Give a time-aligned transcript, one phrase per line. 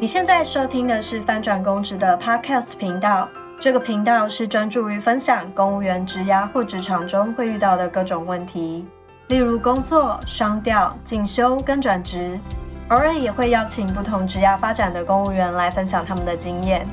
[0.00, 3.28] 你现在收听的是翻转公职的 Podcast 频道。
[3.60, 8.86] 这个频道是专注于分享公务员职涯或职场中会遇到的各种问题，
[9.28, 12.40] 例如工作、双调、进修跟转职。
[12.88, 16.86] 偶尔也会邀请不同职涯发展的公务员来分享他们的经验。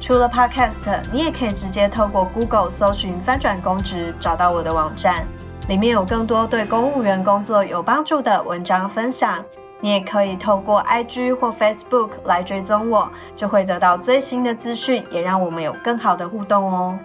[0.00, 5.24] 除了 Podcast，你也可以直接透过 Google 搜寻“翻转公职”找到我的网站，
[5.68, 9.44] 里面有更多对公务员工作有帮助的文章分享。
[9.80, 16.98] 你也可以透过 IG 或 Facebook 来追踪我，就会得到最新的资讯，也让我们有更好的互动哦。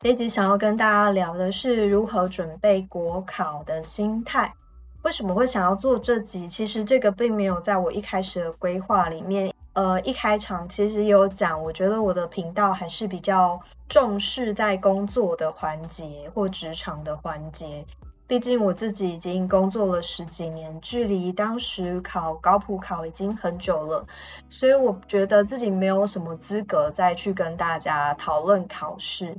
[0.00, 4.54] 这集想要跟大家聊的是如何准备国考的心态。
[5.02, 6.48] 为什么会想要做这集？
[6.48, 9.52] 其实这个并没有在我一开始的规划里面。
[9.72, 17.84] 呃，一开场其实有讲，我觉得我的频道还是比较重视在工作的环节或职场的环节。
[18.28, 24.06] 毕竟我自己已经工作了十几年，距离当时考高普考已经很久了，
[24.48, 29.36] 所以我觉得自己没有什么资格再去跟大家讨论考试。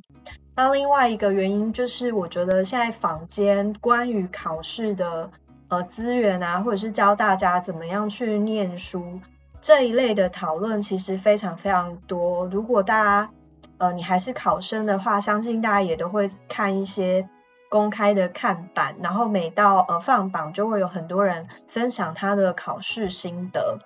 [0.55, 5.31] 那另外一个原因就是，我觉得现在坊间关于考试的
[5.67, 9.19] 呃资源啊，或者是教大家怎么样去念书
[9.59, 12.45] 这一类的讨论，其实非常非常多。
[12.45, 13.31] 如果大家
[13.79, 17.27] 呃你还是考生的话，相信大家也都会看一些。
[17.69, 23.79] 公开的看板，然后每到呃放榜，就会有很多人分享他的考试心得。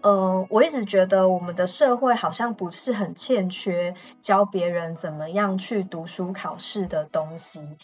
[0.00, 7.76] 呃，我一直觉得我们的社会好像不是很欠缺教别人怎么样去读书考试的东西。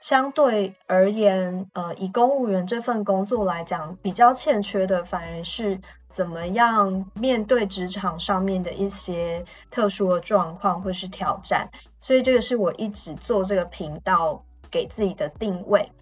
[0.00, 11.70] 相对而言，呃，以公务员这份工作来讲，比较欠缺的反而是怎么样面对职场上面的一些特殊的状况或是挑战。
[11.98, 14.42] 所以这个是我一直做这个频道。
[14.74, 15.92] 给自己的定位，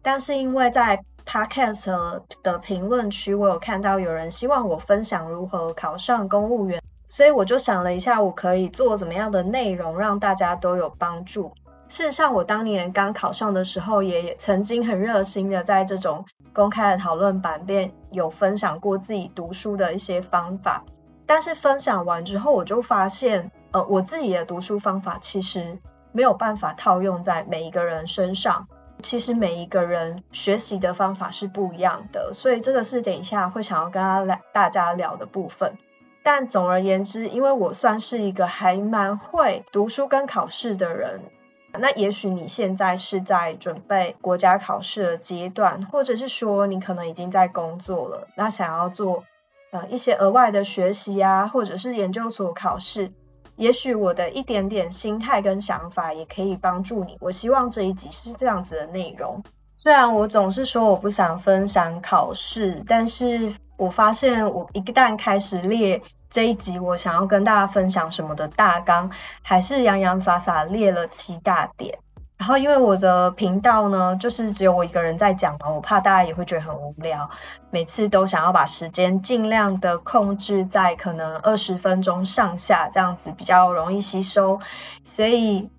[0.00, 11.52] 但是因为在 podcast 的评论区，我有看到有人希望我分享如何考上公务员，所以我就想了一下，我可以做怎么样的内容让大家都有帮助。
[11.88, 20.84] 事实上，我当年刚考上的时候，也曾经很热心的在这种公开的讨论版面有分享过自己读书的一些方法，
[21.26, 25.80] 但是分享完之后，我就发现，呃，我自己的读书方法其实。
[26.12, 28.68] 没有办法套用在每一个人身上，
[29.00, 35.76] 其实每一个人学习的方法是不一样的，所以这个是等一下会想要跟大家大家聊的部分。
[36.22, 41.20] 但总而言之，因为我算是一个还蛮会读书跟考试的人，
[41.72, 49.24] 那也许你现在是在准备国家考试的阶段，或者是说你可能已经在工作了，那想要做
[49.72, 53.10] 呃一些额外的学习啊，或者是研究所考试。
[53.56, 57.16] 也许我的一点点心态跟想法也可以帮助你。
[57.20, 59.42] 我希望这一集是这样子的内容。
[59.76, 69.10] 虽然我总是说我不想分享考试，但是我发现我一旦开始列这一集我想要跟大家分享什么的大纲，
[69.42, 71.98] 还是洋洋洒洒列了七大点。
[72.42, 77.30] 然后因为我的频道呢，就是只有我一个人在讲嘛，我怕大家也会觉得很无聊，
[77.70, 84.58] 每次都想要把时间尽量的控制在可能二十分钟上下这样子比较容易吸收，
[85.04, 85.70] 所以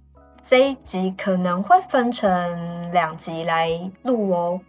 [0.42, 4.62] 这一集可能会分成两集来录哦。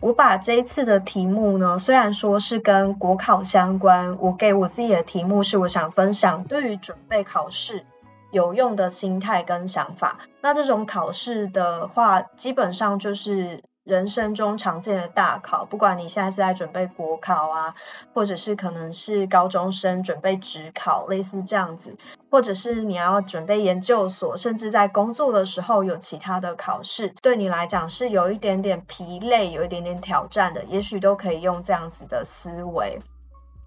[0.00, 7.84] 我把这一次的题目呢，虽然说是跟国考相关，我给我自己的题目是我想分享对于准备考试。
[8.32, 15.66] 有用的心态跟想法，那这种考试的话，基本上就是人生中常见的大考。
[15.66, 17.74] 不管你现在是在准备国考啊，
[18.14, 21.98] 或者是可能是高中生准备职考，类似这样子，
[22.30, 33.00] 或者是你要准备研究所，甚至在工作的时候有其他的考试，对你来讲是有一点点疲累，有一点点挑战的，也许都可以用这样子的思维。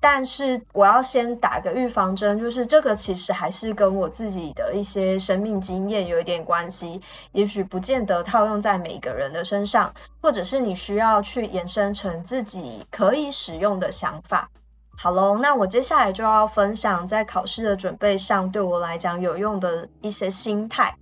[0.08, 7.02] 但是我要先打个预防针，就是这个其实还是跟我自己的一些生命经验有一点关系，
[7.32, 14.52] 也许不见得套用在每个人的身上，或者是你需要去延伸成自己可以使用的想法。
[14.96, 20.98] 好喽，那我接下来就要分享在考试的准备上对我来讲有用的一些心态。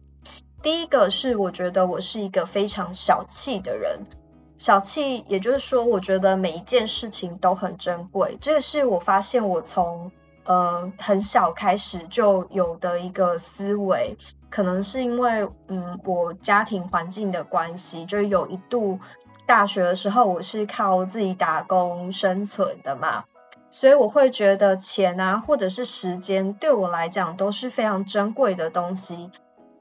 [0.61, 4.06] 第一个是我觉得我是一个非常小气的人。
[4.63, 8.38] 小气，也就是说，我觉得每一件事情都很珍贵。
[8.39, 10.13] 这个是我发现我从
[10.45, 14.18] 呃很小开始就有的一个思维，
[14.50, 19.01] 可能是因为嗯我家庭环境的关系，就是有一度
[19.45, 23.25] 大学的时候我是靠自己打工生存的嘛，
[23.69, 29.30] 所以我会觉得钱啊或者是时间对我来讲都是非常珍贵的东西。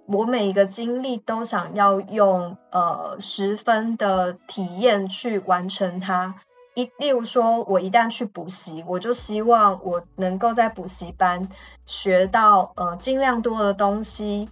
[0.07, 6.35] 我每一个经历都想要用呃十分的体验去完成它，
[6.75, 11.49] 一例如说，我一旦去补习，我就希望我能够在补习班
[11.87, 14.49] 学到呃尽量多的东西，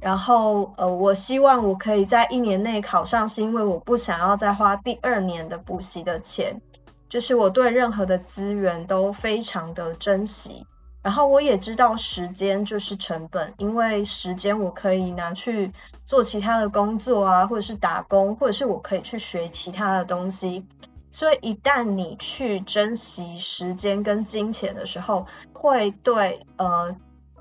[0.00, 6.60] 然后呃我希望我可以在一年内考上，是因为我不想要再花第二年的补习的钱，
[7.08, 10.66] 就是我对任何的资源都非常的珍惜，
[11.06, 15.70] 然后我也知道时间就是成本，因为时间我可以拿去
[16.04, 20.66] 做其他的工作啊，或者是打工，或者是我可以去学其他的东西。
[21.12, 26.96] 所以，一旦你去珍惜时间跟金钱的时候，会对呃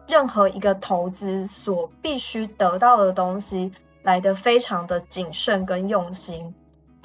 [0.08, 3.72] 任何一个投资所必须得到的东西
[4.04, 6.54] 来的非常的谨慎跟用心。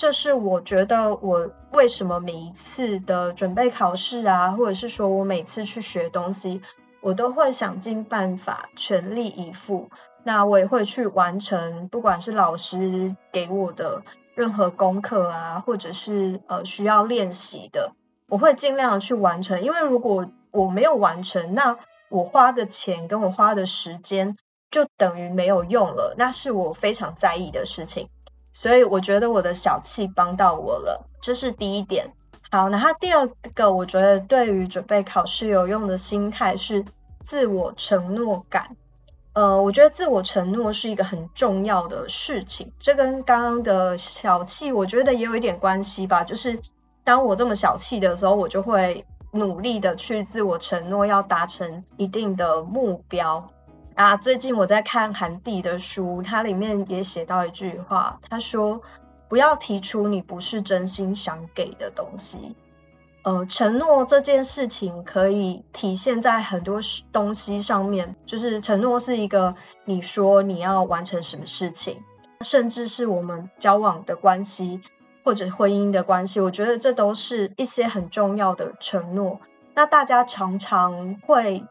[0.01, 6.63] 这是我觉得我为什么每一次的准备考试啊，或者是说我每次去学东西，
[7.03, 9.91] 我都会想尽办法全力以赴。
[10.25, 14.03] 那我也会去完成，不管是老师给我的。
[14.35, 17.93] 任何功课啊，或者是呃需要练习的，
[18.27, 19.61] 我会尽量去完成。
[19.61, 21.77] 因为如果我没有完成，那
[22.09, 24.39] 我花的钱跟我花的时间
[24.71, 28.09] 就等于没有用了，那是我非常在意的事情。
[28.61, 32.13] 所以我觉得我的小气帮到我了，这是第一点。
[32.51, 36.85] 好，那他第二个我觉得对于准备考试有用的心态是
[37.23, 38.77] 自我承诺感。
[39.33, 46.23] 呃，我觉得自我承诺是一个很重要的事情，这跟刚刚的小气，我觉得也有一点关系吧。
[46.25, 46.61] 就是
[47.03, 53.49] 当我这么小气的时候，我就会努力的去自我承诺，要达成一定的目标。
[54.01, 58.81] 啊，最近我在看韩帝的书，它里面也写到一句话，他说
[59.29, 62.57] ：“不要提出你不是真心想给的东西。”
[63.25, 66.81] 呃，承诺这件事情可以体现在很多
[67.13, 69.55] 东西上面，就是承诺是一个
[69.85, 72.03] 你说你要完成什么事情，
[72.41, 74.81] 甚至是我们交往的关系
[75.25, 79.41] 或者婚姻的关系，我觉得这都是一些很重要的承诺。
[79.75, 81.65] 那大家常常会，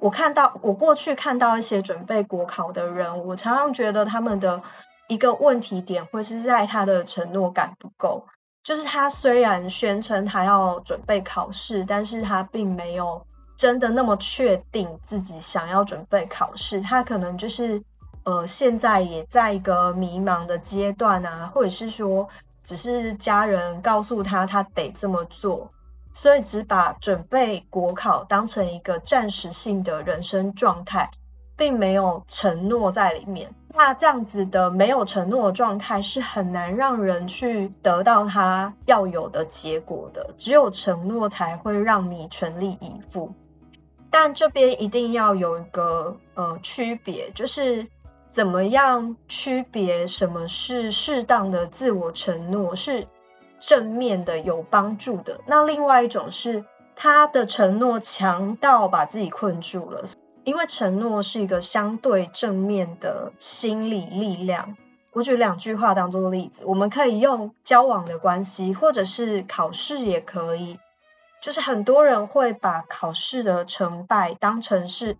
[0.00, 4.62] 我看到我过去看到一些准备国考的人，我常常觉得他们的
[5.08, 8.26] 一个问题点会是在他的承诺感不够。
[8.62, 13.26] 就是他虽然宣称他要准备考试，但是他并没有
[13.56, 16.80] 真的那么确定自己想要准备考试。
[16.80, 17.82] 他可能就是
[18.24, 22.28] 呃现在也在一个迷茫的阶段啊，或者是说
[22.62, 25.70] 只是家人告诉他他得这么做，
[26.12, 31.10] 所以只把准备国考当成一个暂时性的人生状态。
[31.56, 40.30] 并没有承诺在里面，那这样子的没有承诺的状态是很难让人去得到他要有的结果的。
[40.38, 43.34] 只有承诺才会让你全力以赴。
[44.08, 47.88] 但这边一定要有一个呃区别，就是
[48.30, 53.06] 怎么样区别什么是适当的自我承诺，是
[53.60, 55.40] 正面的有帮助的。
[55.46, 56.64] 那另外一种是
[56.96, 60.02] 他的承诺强到把自己困住了。
[60.42, 64.76] 因为承诺是一个相对正面的心理力量。
[65.12, 70.78] 我举两句话当做例子，我们可以用交往的关系，或者是考试也可以。
[71.42, 75.16] 就是很多人会把考试的成败当成是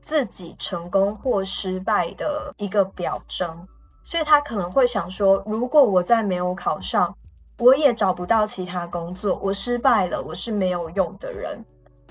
[0.00, 3.68] 自己成功或失败的一个表征，
[4.02, 7.16] 所以他可能会想说，如果我在没有考上，
[7.58, 11.64] 我也找不到其他工作，我失败了，我是没有用的人。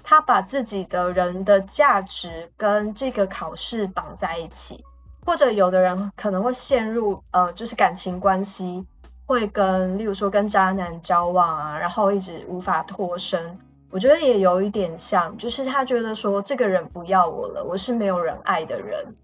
[0.04, 4.84] 他把自己的人的价值跟这个考试绑在一起，
[5.26, 8.86] 或者有的人可能会陷入呃，就是感情关系，
[9.26, 13.60] 会跟例如说跟渣男交往啊，然后一直无法脱身。
[13.90, 19.16] 我觉得也有一点像，就是他觉得说这个人不要我了，我是没有人爱的人。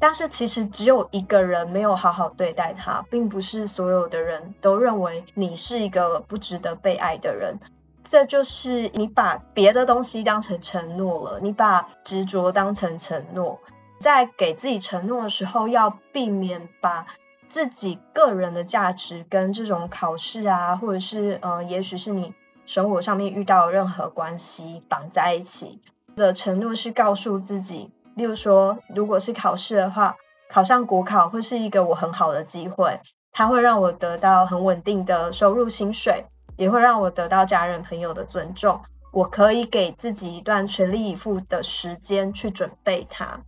[0.00, 7.60] 但是其实只有一个人没有好好对待他，并不是所有的人都认为你是一个不值得被爱的人。
[8.02, 13.60] 这就是你把别的东西当成承诺了，你把执着当成承诺，
[14.00, 17.06] 在给自己承诺的时候，要避免把
[17.46, 25.80] 自己个人的价值跟这种考试啊，或者是呃，也许是你生活上面遇到任何关系绑在一起。
[26.16, 30.16] 的承诺是告诉自己，例如说，如果是考试的话，
[30.50, 33.00] 考上国考会是一个我很好的机会，
[33.32, 36.26] 它会让我得到很稳定的收入薪水。
[36.58, 43.40] 也会让我得到家人朋友的尊重，我可以给自己一段全力以赴的时间去准备它。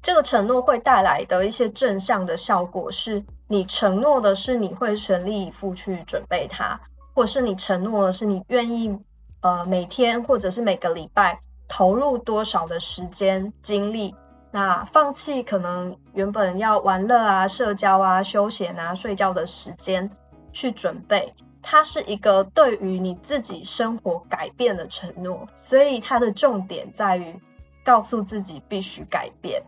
[0.00, 6.80] 这个承诺会带来的一些正向的效果，是你承诺的是你会全力以赴去准备它，
[7.14, 8.98] 或是你承诺的是你愿意
[9.42, 14.14] 呃每天或者是每个礼拜投入多少的时间精力，
[14.50, 20.10] 那放弃可能原本要玩乐啊、社交啊、休闲啊、睡觉的时间
[20.52, 21.34] 去准备。
[21.62, 27.40] 它是一个对于你自己生活改变的承诺，所以它的重点在于
[27.84, 29.64] 告诉自己必须改变。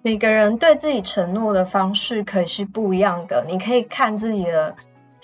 [0.00, 4.76] 每个人对自己承诺的方式可以是不一样的，你可以看自己的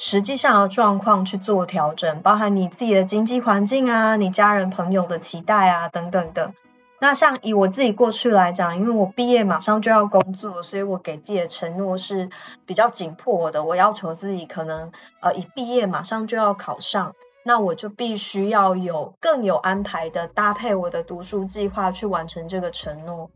[0.05, 6.55] 实际上的状况去做调整，包含你自己的经济环境啊，你家人朋友的期待啊等等的。
[6.99, 12.31] 那像以我自己过去来讲，因为我毕业马上就要工作，所以我给自己的承诺是
[12.67, 13.63] 比较紧迫的。
[13.63, 14.91] 我要求自己可能
[15.21, 23.31] 呃一毕业马上就要考上，那我就必须要有更有安排的搭配我的读书计划去完成这个承诺。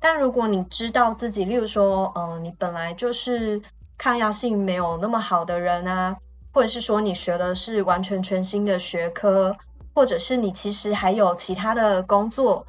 [0.00, 3.60] 但如果你知道自己，例如说，嗯，你本来就是
[3.98, 6.16] 抗压性没有那么好的人啊，
[6.52, 9.56] 或者是说你学的是完全全新的学科，
[9.94, 12.66] 或者是你其实还有其他的工作。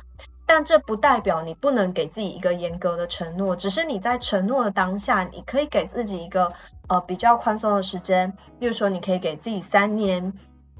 [0.49, 6.53] 但这不代表你不能给自己一个严格的承诺，只是你在承诺的当下，你可以给自己一个
[6.87, 10.31] 呃比较宽松的时间，例如说你可以给自己三年，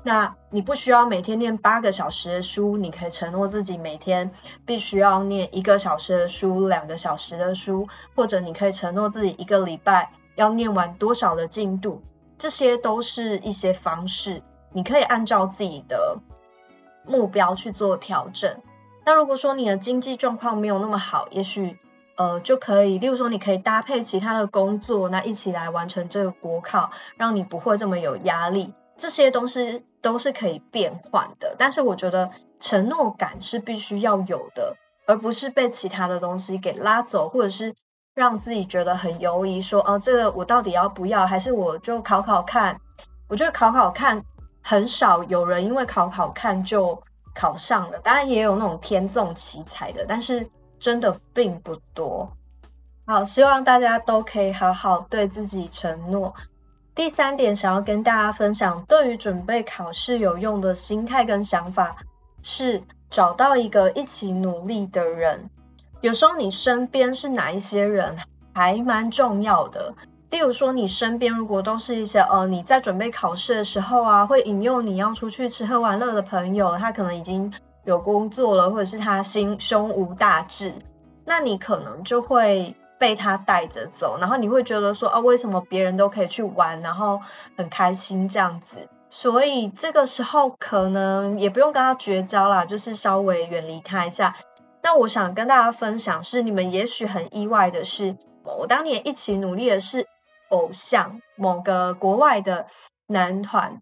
[0.03, 4.31] 那你不需要每天念八个小时的书，你可以承诺自己每天
[4.65, 12.03] 必须要念一个小时的书、两个小时的书，或者你可以承诺自己一个礼拜要念完多少的进度，
[12.37, 16.19] 这些都是一些方式，你可以按照自己的
[17.05, 18.61] 目标去做调整。
[19.03, 21.77] 那如果说你的经济状况没有那么好，也许
[22.15, 28.73] 呃就可以，例如说你可以搭配其他的工作，那一起来完成这个国考，让你不会这么有压力。
[28.97, 34.75] 这些东西都是可以变换的，但是我觉得承诺感是必须要有的，
[35.05, 37.75] 而不是被其他的东西给拉走，或者是
[38.13, 42.81] 让自己觉得很犹疑，说哦这个我到底要不要，还是我就考考看？
[43.27, 44.25] 我觉得考考看
[44.61, 47.03] 很少有人因为考考看就。
[47.39, 50.49] 考上了，当然也有那种天纵奇才的，但是
[50.79, 52.31] 真的并不多。
[53.05, 56.33] 好，希望大家都可以好好对自己承诺。
[56.97, 61.97] 第三点，想要跟大家分享，对于准备考试有用的心态跟想法，
[62.41, 65.51] 是找到一个一起努力的人。
[66.01, 68.17] 有时候你身边是哪一些人，
[68.51, 69.93] 还蛮重要的。
[70.31, 77.53] 例如说，你身边如果都是一些呃，你在准备考试的时候啊，会引诱你要出去吃喝玩乐的朋友，他可能已经
[77.85, 80.73] 有工作了，或者是他心胸无大志，
[81.25, 87.21] 那你可能就会被他带着走，然后你会觉得说，啊，为什么别人都可以去玩，然后
[87.57, 94.35] 很开心这样子，所以这个时候可能也不用跟他绝交啦，就是稍微远离他一下。
[94.81, 100.05] 那我想跟大家分享是，你们也许很意外的是，我当年一起努力的是。
[100.49, 102.67] 偶像某个国外的
[103.05, 103.81] 男团，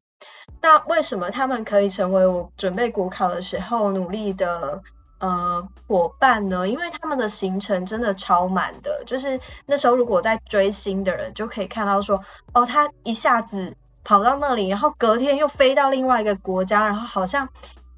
[0.64, 4.82] 那为什么他们可以成为我准备国考的时候努力的
[5.20, 6.68] 呃伙伴呢？
[6.68, 17.50] 因为他们的行程真的超满的，就是那时候如果在追星的人就可以看到说，哦，他一下子跑到那里，然后隔天又飞到另外一个国家，然后好像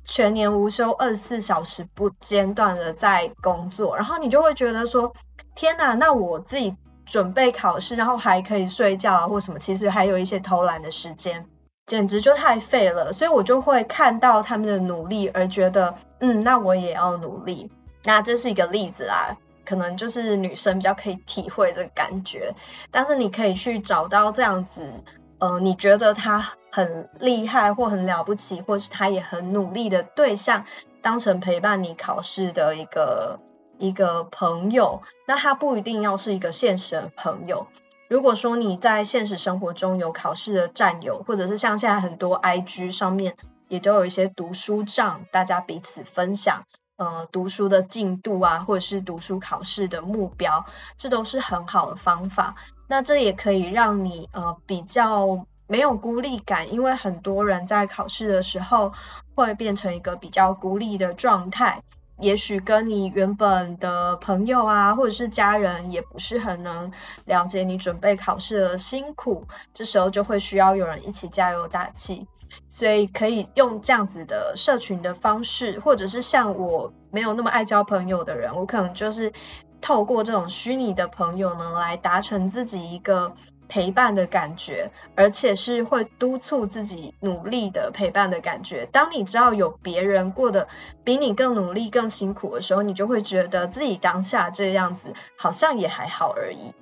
[0.03, 5.13] 全年无休，二十四小时不间断的在工作，然后你就会觉得说，
[5.55, 6.75] 天哪，那我自己。
[7.09, 11.47] 准备考试，然后还可以睡觉啊，或什么，其实还有一些偷懒的时间，
[11.87, 13.11] 简直就太废了。
[13.11, 17.71] 所以我就会看到他们的努力，而觉得，嗯，那我也要努力。
[18.03, 22.53] 那这是一个例子啦，可能就是女生比较可以体会这个感觉。
[22.91, 24.93] 但是你可以去找到这样子，
[25.39, 30.65] 呃，你觉得他很厉害或很了不起，或是他也很努力的对象，
[31.01, 33.39] 当成陪伴你考试的一个。
[33.79, 37.67] 一个朋友，那他不一定要是一个现实的朋友。
[38.09, 43.35] 如果说你在现实生活中有考试的战友，或者是像现在很多 IG 上面
[43.67, 50.65] 也都有一些读书账，大家彼此分享，呃，读书的进度啊，或者是读书考试的目标，
[50.97, 52.55] 这都是很好的方法。
[52.87, 58.93] 那这也可以让你呃比较没有孤立感，因为很多人在考试的时候
[59.35, 61.83] 会变成一个比较孤立的状态。
[62.19, 66.91] 也许跟你原本的朋友啊，或者是家人，也不是很能
[67.25, 72.27] 了解你准备考试的辛苦，这时候就会需要有人一起加油打气。
[72.69, 79.31] 所以可以用这样子的社群的方式，或者是像我没有那么爱交朋友的人，我可能就是
[79.79, 83.35] 透过这种虚拟的朋友呢，来达成自己一个。
[83.67, 88.87] 陪伴的感觉，而且是会督促自己努力的陪伴的感觉。
[88.91, 90.67] 当你知道有别人过得
[91.03, 96.73] 比你更努力、更辛苦的时候，你就会觉得自己当下这样子好像也还好而已。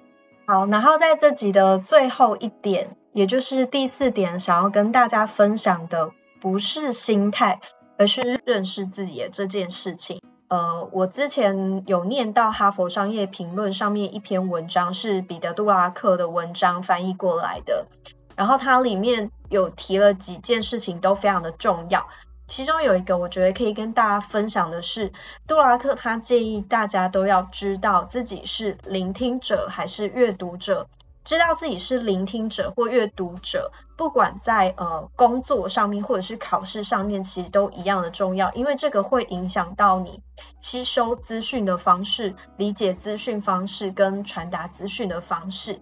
[0.48, 7.62] 好，然后在这集的最后一点，也就是第四点，想要跟大家分享的不是心态，
[7.98, 10.22] 而是认识自己的这件事情。
[10.48, 17.88] 呃，我之前有念到《哈佛商业评论》上面一篇文章，是彼得·杜拉克的文章翻译过来的。
[18.36, 22.08] 然后它里面有提了几件事情都非常的重要。
[22.48, 25.12] 其中有一个我觉得可以跟大家分享的是，
[25.48, 30.88] 杜拉克他建议大家都要知道自己是聆听者还是阅读者。
[31.26, 40.22] 知道自己是聆听者或阅读者，不管在呃工作上面或者是考试上面，其实都一样的重要，因为这个会影响到你
[40.62, 45.82] 吸收资讯的方式、理解资讯方式跟传达资讯的方式。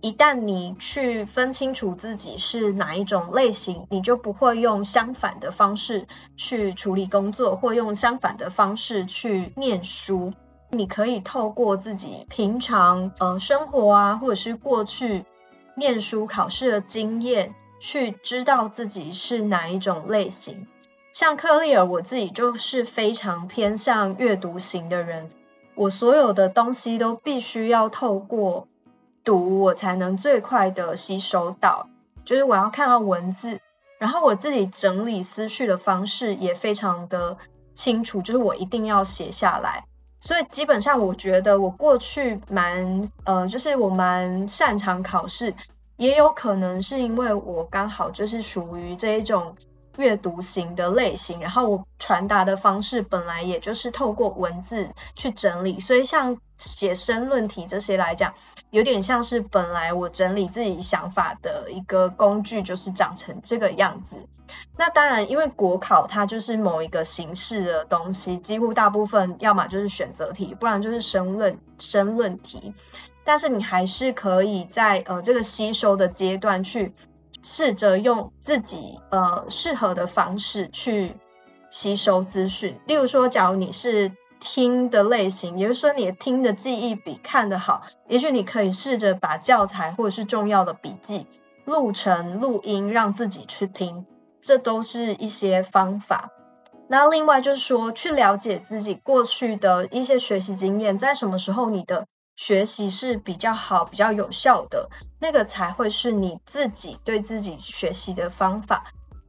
[0.00, 10.34] 一旦你去分清楚自己是哪一种类型，你就不会用相反的方式去处理工作，或用相反的方式去念书。
[10.74, 15.24] 你可以透过自己平常呃生活啊，或者是过去
[15.76, 20.66] 念书考试的经验，去知道自己是哪一种类型。
[21.12, 25.28] 像克利尔，我自己就是非常偏向阅读型的人，
[25.74, 28.68] 我所有的东西都必须要透过。
[29.24, 31.88] 读我才能最快的吸收到，
[32.26, 33.58] 就是我要看到文字，
[33.98, 37.38] 然后我自己整理思绪的方式也非常的
[37.74, 39.86] 清楚，就是我一定要写下来。
[40.24, 45.54] 所以基本上我觉得我过去蛮呃，就是我蛮擅长考试，
[45.98, 49.54] 也有可能是因为我刚好就是属于这一种。
[49.96, 58.34] 阅读型的类型，然后我传达的方式本来也就是透过文字去整理，所以像写申论题这些来讲，
[58.74, 64.28] 有点像是本来我整理自己想法的一个工具，就是长成这个样子。
[64.76, 72.74] 那当然，因为国考它就是某一个形式的东西，几乎大部分要么就是选择题，不然就是申论申论题，
[73.24, 76.92] 但是你还是可以在呃这个吸收的阶段去。
[77.46, 81.14] 试着用自己呃适合的方式去
[81.68, 84.12] 吸收资讯，例如说，假如你是
[84.44, 91.26] 听的类型，也就是说你听的记忆比看的好，也许你可以试着把教材或者是重要的笔记
[91.64, 94.04] 录成录音，让自己去听，
[94.42, 96.30] 这都是一些方法。
[96.88, 102.06] 那另外就是说，去了解自己过去的一些学习经验，在什么时候你的。
[102.36, 104.90] 学习是比较好、比较有效的，
[105.20, 108.86] 那个才会是你自己对自己学习的方法。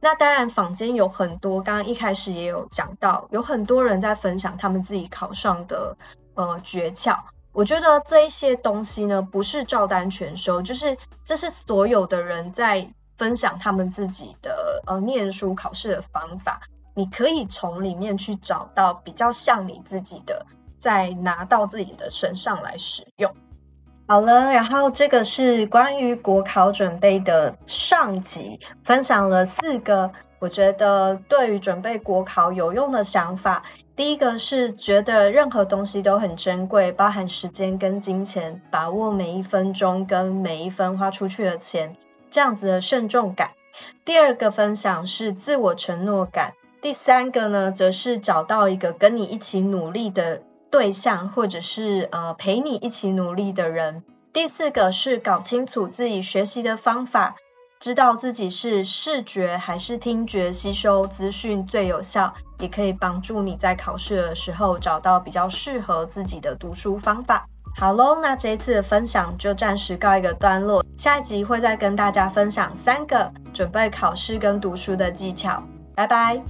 [0.08, 5.96] 那当然，坊间有很多，刚刚一开始也有讲到，有很多人在分享他们自己考上的
[6.34, 7.18] 呃诀窍。
[7.50, 16.60] 我觉得这一些东西呢，不是照单全收，就是这是所有的人在分享他们自己的呃念书考试的方法，
[16.94, 20.46] 你可以从里面去找到比较像你自己的。
[20.78, 23.34] 再拿到自己的身上来使用。
[24.08, 33.64] 好了，然后这个是关于国考准备的上集，分享了四个我觉得对于准备国考有用的想法。
[33.96, 41.96] 第一个是觉得任何东西都很珍贵，包含时间跟金钱，把握每一分钟跟每一分花出去的钱，
[42.30, 43.50] 这样子的慎重感。
[44.04, 46.52] 第二个分享是自我承诺感。
[46.80, 50.42] 第三个呢，则是找到一个跟你一起努力的。
[50.70, 54.02] 对象，或者是呃陪你一起努力的人。
[54.32, 57.36] 第四个是搞清楚自己学习的方法，
[57.80, 67.46] 知道自己是视觉还是听觉吸收资讯最有效，也可以帮助你在考试的时候找到比较适合自己的读书方法。
[67.78, 75.62] 好喽，那这一次的分享就暂时告一个段落，下一集会再跟大家分享三个准备考试跟读书的技巧。
[75.94, 76.42] 拜拜。